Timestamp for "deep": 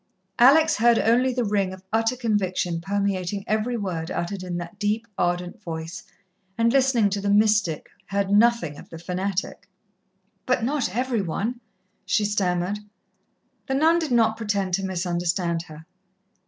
4.79-5.05